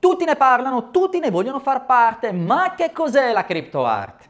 Tutti 0.00 0.24
ne 0.24 0.36
parlano, 0.36 0.92
tutti 0.92 1.18
ne 1.18 1.28
vogliono 1.28 1.58
far 1.58 1.84
parte, 1.84 2.30
ma 2.30 2.74
che 2.76 2.92
cos'è 2.92 3.32
la 3.32 3.44
crypto 3.44 3.84
art? 3.84 4.28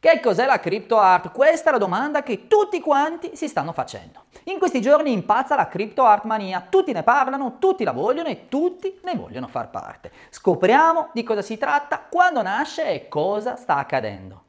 Che 0.00 0.20
cos'è 0.20 0.44
la 0.44 0.58
crypto 0.58 0.98
art? 0.98 1.30
Questa 1.30 1.68
è 1.68 1.72
la 1.72 1.78
domanda 1.78 2.24
che 2.24 2.48
tutti 2.48 2.80
quanti 2.80 3.36
si 3.36 3.46
stanno 3.46 3.72
facendo. 3.72 4.24
In 4.46 4.58
questi 4.58 4.80
giorni 4.80 5.12
impazza 5.12 5.54
la 5.54 5.68
crypto 5.68 6.02
art 6.02 6.24
mania, 6.24 6.66
tutti 6.68 6.90
ne 6.90 7.04
parlano, 7.04 7.58
tutti 7.60 7.84
la 7.84 7.92
vogliono 7.92 8.28
e 8.28 8.48
tutti 8.48 8.98
ne 9.04 9.14
vogliono 9.14 9.46
far 9.46 9.70
parte. 9.70 10.10
Scopriamo 10.30 11.10
di 11.12 11.22
cosa 11.22 11.42
si 11.42 11.58
tratta, 11.58 12.00
quando 12.10 12.42
nasce 12.42 12.88
e 12.88 13.06
cosa 13.06 13.54
sta 13.54 13.76
accadendo. 13.76 14.42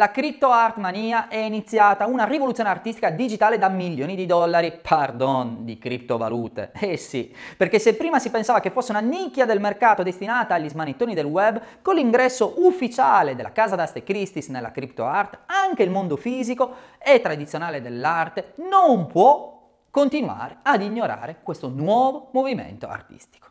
La 0.00 0.10
crypto 0.10 0.48
art 0.48 0.78
mania 0.78 1.28
è 1.28 1.36
iniziata 1.36 2.06
una 2.06 2.24
rivoluzione 2.24 2.70
artistica 2.70 3.10
digitale 3.10 3.58
da 3.58 3.68
milioni 3.68 4.16
di 4.16 4.24
dollari, 4.24 4.72
pardon, 4.80 5.66
di 5.66 5.76
criptovalute. 5.76 6.72
Eh 6.72 6.96
sì, 6.96 7.30
perché 7.54 7.78
se 7.78 7.94
prima 7.94 8.18
si 8.18 8.30
pensava 8.30 8.60
che 8.60 8.70
fosse 8.70 8.92
una 8.92 9.00
nicchia 9.00 9.44
del 9.44 9.60
mercato 9.60 10.02
destinata 10.02 10.54
agli 10.54 10.70
smanettoni 10.70 11.12
del 11.12 11.26
web, 11.26 11.60
con 11.82 11.96
l'ingresso 11.96 12.54
ufficiale 12.64 13.36
della 13.36 13.52
casa 13.52 13.76
d'aste 13.76 14.02
Christie's 14.02 14.48
nella 14.48 14.70
crypto 14.70 15.04
art, 15.04 15.40
anche 15.44 15.82
il 15.82 15.90
mondo 15.90 16.16
fisico 16.16 16.76
e 16.98 17.20
tradizionale 17.20 17.82
dell'arte 17.82 18.54
non 18.70 19.06
può 19.06 19.68
continuare 19.90 20.60
ad 20.62 20.80
ignorare 20.80 21.40
questo 21.42 21.68
nuovo 21.68 22.30
movimento 22.32 22.88
artistico. 22.88 23.48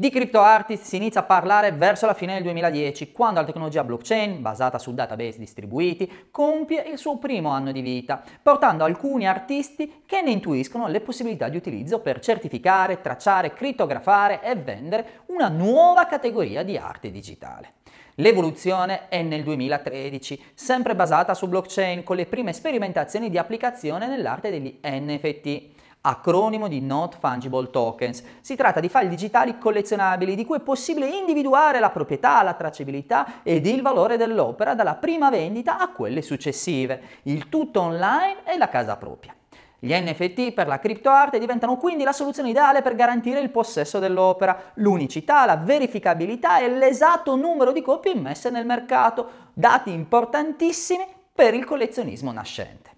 Di 0.00 0.10
crypto 0.10 0.38
artist 0.42 0.84
si 0.84 0.94
inizia 0.94 1.22
a 1.22 1.24
parlare 1.24 1.72
verso 1.72 2.06
la 2.06 2.14
fine 2.14 2.34
del 2.34 2.44
2010, 2.44 3.10
quando 3.10 3.40
la 3.40 3.46
tecnologia 3.46 3.82
blockchain, 3.82 4.40
basata 4.40 4.78
su 4.78 4.94
database 4.94 5.40
distribuiti, 5.40 6.28
compie 6.30 6.82
il 6.88 6.98
suo 6.98 7.18
primo 7.18 7.48
anno 7.48 7.72
di 7.72 7.80
vita, 7.80 8.22
portando 8.40 8.84
alcuni 8.84 9.26
artisti 9.26 10.04
che 10.06 10.22
ne 10.22 10.30
intuiscono 10.30 10.86
le 10.86 11.00
possibilità 11.00 11.48
di 11.48 11.56
utilizzo 11.56 11.98
per 11.98 12.20
certificare, 12.20 13.00
tracciare, 13.00 13.52
crittografare 13.52 14.40
e 14.40 14.54
vendere 14.54 15.22
una 15.26 15.48
nuova 15.48 16.06
categoria 16.06 16.62
di 16.62 16.76
arte 16.76 17.10
digitale. 17.10 17.72
L'evoluzione 18.20 19.08
è 19.08 19.22
nel 19.22 19.42
2013, 19.42 20.40
sempre 20.54 20.94
basata 20.94 21.34
su 21.34 21.48
blockchain, 21.48 22.04
con 22.04 22.14
le 22.14 22.26
prime 22.26 22.52
sperimentazioni 22.52 23.30
di 23.30 23.36
applicazione 23.36 24.06
nell'arte 24.06 24.50
degli 24.50 24.78
NFT 24.80 25.87
acronimo 26.02 26.68
di 26.68 26.80
Not 26.80 27.18
Fungible 27.18 27.70
Tokens. 27.70 28.22
Si 28.40 28.56
tratta 28.56 28.80
di 28.80 28.88
file 28.88 29.08
digitali 29.08 29.58
collezionabili 29.58 30.34
di 30.34 30.44
cui 30.44 30.58
è 30.58 30.60
possibile 30.60 31.08
individuare 31.08 31.80
la 31.80 31.90
proprietà, 31.90 32.42
la 32.42 32.54
tracciabilità 32.54 33.42
ed 33.42 33.66
il 33.66 33.82
valore 33.82 34.16
dell'opera 34.16 34.74
dalla 34.74 34.94
prima 34.94 35.30
vendita 35.30 35.78
a 35.78 35.88
quelle 35.88 36.22
successive, 36.22 37.02
il 37.24 37.48
tutto 37.48 37.80
online 37.80 38.44
e 38.44 38.56
la 38.56 38.68
casa 38.68 38.96
propria. 38.96 39.34
Gli 39.80 39.92
NFT 39.94 40.52
per 40.52 40.66
la 40.66 40.80
criptoarte 40.80 41.38
diventano 41.38 41.76
quindi 41.76 42.02
la 42.02 42.12
soluzione 42.12 42.50
ideale 42.50 42.82
per 42.82 42.96
garantire 42.96 43.38
il 43.38 43.50
possesso 43.50 44.00
dell'opera, 44.00 44.72
l'unicità, 44.74 45.46
la 45.46 45.56
verificabilità 45.56 46.58
e 46.58 46.68
l'esatto 46.68 47.36
numero 47.36 47.70
di 47.70 47.80
copie 47.80 48.10
immesse 48.10 48.50
nel 48.50 48.66
mercato, 48.66 49.46
dati 49.52 49.92
importantissimi 49.92 51.06
per 51.32 51.54
il 51.54 51.64
collezionismo 51.64 52.32
nascente. 52.32 52.97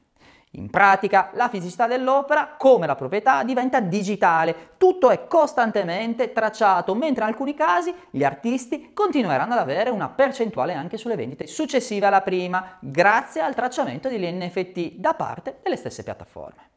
In 0.55 0.69
pratica 0.69 1.31
la 1.35 1.49
fisicità 1.49 1.87
dell'opera, 1.87 2.57
come 2.59 2.87
la 2.87 2.97
proprietà, 2.97 3.45
diventa 3.45 3.79
digitale, 3.79 4.71
tutto 4.79 5.11
è 5.11 5.29
costantemente 5.29 6.33
tracciato, 6.33 6.97
mentre 6.97 7.23
in 7.23 7.31
alcuni 7.31 7.55
casi 7.55 7.95
gli 8.11 8.25
artisti 8.25 8.93
continueranno 8.93 9.53
ad 9.53 9.61
avere 9.61 9.91
una 9.91 10.09
percentuale 10.09 10.75
anche 10.75 10.97
sulle 10.97 11.15
vendite 11.15 11.47
successive 11.47 12.07
alla 12.07 12.23
prima, 12.23 12.79
grazie 12.81 13.43
al 13.43 13.55
tracciamento 13.55 14.09
degli 14.09 14.27
NFT 14.27 14.95
da 14.95 15.15
parte 15.15 15.61
delle 15.63 15.77
stesse 15.77 16.03
piattaforme. 16.03 16.71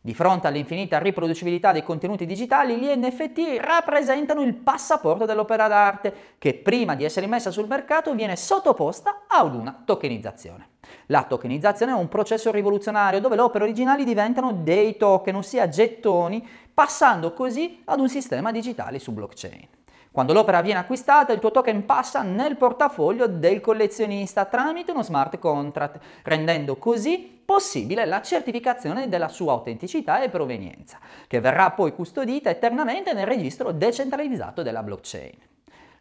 Di 0.00 0.14
fronte 0.14 0.48
all'infinita 0.48 0.98
riproducibilità 0.98 1.70
dei 1.70 1.84
contenuti 1.84 2.26
digitali, 2.26 2.78
gli 2.78 2.88
NFT 2.88 3.60
rappresentano 3.60 4.42
il 4.42 4.54
passaporto 4.54 5.24
dell'opera 5.24 5.68
d'arte 5.68 6.34
che 6.38 6.54
prima 6.54 6.96
di 6.96 7.04
essere 7.04 7.28
messa 7.28 7.52
sul 7.52 7.68
mercato 7.68 8.12
viene 8.14 8.34
sottoposta 8.34 9.26
ad 9.28 9.54
una 9.54 9.82
tokenizzazione. 9.84 10.68
La 11.10 11.24
tokenizzazione 11.24 11.90
è 11.90 11.96
un 11.96 12.08
processo 12.08 12.52
rivoluzionario 12.52 13.20
dove 13.20 13.34
le 13.34 13.42
opere 13.42 13.64
originali 13.64 14.04
diventano 14.04 14.52
dei 14.52 14.96
token, 14.96 15.34
ossia 15.34 15.68
gettoni, 15.68 16.46
passando 16.72 17.32
così 17.32 17.82
ad 17.86 17.98
un 17.98 18.08
sistema 18.08 18.52
digitale 18.52 19.00
su 19.00 19.10
blockchain. 19.12 19.66
Quando 20.12 20.32
l'opera 20.32 20.60
viene 20.60 20.78
acquistata, 20.78 21.32
il 21.32 21.40
tuo 21.40 21.50
token 21.50 21.84
passa 21.84 22.22
nel 22.22 22.56
portafoglio 22.56 23.26
del 23.26 23.60
collezionista 23.60 24.44
tramite 24.44 24.92
uno 24.92 25.02
smart 25.02 25.38
contract, 25.40 25.98
rendendo 26.22 26.76
così 26.76 27.42
possibile 27.44 28.04
la 28.04 28.22
certificazione 28.22 29.08
della 29.08 29.28
sua 29.28 29.52
autenticità 29.52 30.22
e 30.22 30.28
provenienza, 30.28 30.98
che 31.26 31.40
verrà 31.40 31.72
poi 31.72 31.92
custodita 31.92 32.50
eternamente 32.50 33.12
nel 33.12 33.26
registro 33.26 33.72
decentralizzato 33.72 34.62
della 34.62 34.84
blockchain. 34.84 35.49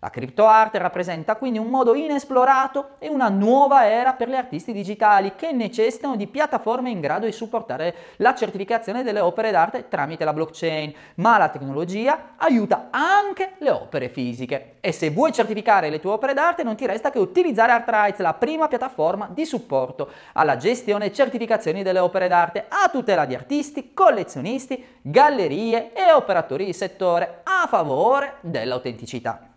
La 0.02 0.10
criptoarte 0.10 0.78
rappresenta 0.78 1.36
quindi 1.36 1.60
un 1.60 1.68
modo 1.68 1.94
inesplorato 1.94 2.92
e 3.00 3.10
una 3.10 3.28
nuova 3.28 3.86
era 3.86 4.14
per 4.14 4.30
gli 4.30 4.34
artisti 4.34 4.72
digitali 4.72 5.36
che 5.36 5.52
necessitano 5.52 6.16
di 6.16 6.26
piattaforme 6.26 6.90
in 6.90 7.02
grado 7.02 7.26
di 7.26 7.34
supportare 7.34 7.94
la 8.16 8.34
certificazione 8.34 9.04
delle 9.04 9.20
opere 9.20 9.52
d'arte 9.52 9.90
tramite 9.90 10.24
la 10.24 10.32
blockchain, 10.32 10.94
ma 11.16 11.38
la 11.38 11.50
tecnologia 11.50 12.36
aiuta 12.38 12.88
anche 12.92 13.56
le 13.58 13.72
opere 13.72 14.08
fisiche. 14.08 14.78
E 14.80 14.94
se 14.94 15.10
vuoi 15.10 15.34
certificare 15.34 15.90
le 15.90 16.00
tue 16.00 16.12
opere 16.12 16.34
d'arte 16.34 16.64
non 16.64 16.78
ti 16.78 16.86
resta 16.86 17.12
che 17.12 17.20
utilizzare 17.20 17.74
ArtRights, 17.74 18.22
la 18.22 18.36
prima 18.36 18.70
piattaforma 18.70 19.28
di 19.30 19.46
supporto 19.46 20.12
alla 20.32 20.56
gestione 20.56 21.08
e 21.08 21.12
certificazione 21.12 21.84
delle 21.84 22.00
opere 22.00 22.30
d'arte 22.30 22.68
a 22.70 22.88
tutela 22.88 23.26
di 23.26 23.36
artisti, 23.36 23.94
collezionisti, 23.94 24.82
gallerie 25.02 25.92
e 25.92 26.14
operatori 26.14 26.64
di 26.64 26.74
settore 26.74 27.42
a 27.44 27.68
favore 27.68 28.36
dell'autenticità. 28.40 29.50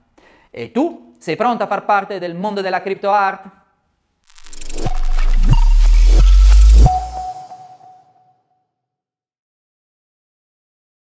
E 0.55 0.71
tu 0.71 1.15
sei 1.19 1.35
pronto 1.35 1.63
a 1.63 1.67
far 1.67 1.87
parte 1.87 2.19
del 2.19 2.35
mondo 2.35 2.61
della 2.61 2.83
crypto 2.83 3.11
art? 3.11 3.62